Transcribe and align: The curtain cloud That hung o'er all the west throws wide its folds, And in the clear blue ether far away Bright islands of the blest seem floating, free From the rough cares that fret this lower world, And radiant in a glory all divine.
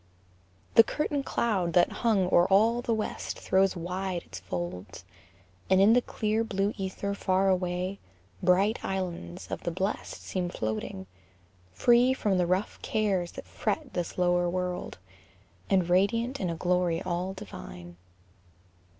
The 0.73 0.83
curtain 0.83 1.21
cloud 1.21 1.73
That 1.73 1.91
hung 2.01 2.25
o'er 2.33 2.47
all 2.47 2.81
the 2.81 2.91
west 2.91 3.37
throws 3.37 3.75
wide 3.75 4.23
its 4.23 4.39
folds, 4.39 5.05
And 5.69 5.79
in 5.79 5.93
the 5.93 6.01
clear 6.01 6.43
blue 6.43 6.73
ether 6.75 7.13
far 7.13 7.49
away 7.49 7.99
Bright 8.41 8.83
islands 8.83 9.47
of 9.51 9.61
the 9.61 9.69
blest 9.69 10.23
seem 10.23 10.49
floating, 10.49 11.05
free 11.71 12.15
From 12.15 12.39
the 12.39 12.47
rough 12.47 12.81
cares 12.81 13.33
that 13.33 13.45
fret 13.45 13.93
this 13.93 14.17
lower 14.17 14.49
world, 14.49 14.97
And 15.69 15.87
radiant 15.87 16.39
in 16.39 16.49
a 16.49 16.55
glory 16.55 17.03
all 17.03 17.33
divine. 17.35 17.97